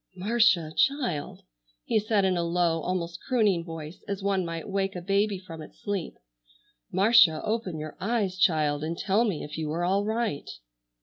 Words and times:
"Marcia,—child!" 0.15 1.43
he 1.85 1.99
said 1.99 2.25
in 2.25 2.35
a 2.35 2.41
low, 2.41 2.81
almost 2.81 3.19
crooning 3.21 3.63
voice, 3.63 4.03
as 4.07 4.23
one 4.23 4.43
might 4.43 4.67
wake 4.67 4.95
a 4.95 4.99
baby 5.01 5.37
from 5.37 5.61
its 5.61 5.79
sleep, 5.79 6.15
"Marcia, 6.91 7.39
open 7.43 7.77
your 7.77 7.95
eyes, 7.99 8.39
child, 8.39 8.83
and 8.83 8.97
tell 8.97 9.25
me 9.25 9.43
if 9.43 9.59
you 9.59 9.71
are 9.71 9.83
all 9.85 10.03
right." 10.03 10.49